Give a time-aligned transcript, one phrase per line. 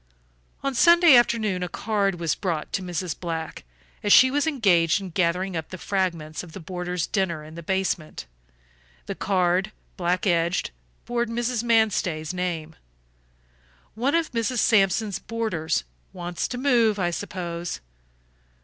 [0.63, 3.13] On Sunday afternoon a card was brought to Mrs.
[3.19, 3.63] Black,
[4.01, 7.61] as she was engaged in gathering up the fragments of the boarders' dinner in the
[7.61, 8.25] basement.
[9.05, 10.71] The card, black edged,
[11.05, 11.63] bore Mrs.
[11.63, 12.75] Manstey's name.
[13.93, 14.57] "One of Mrs.
[14.57, 17.79] Sampson's boarders; wants to move, I suppose.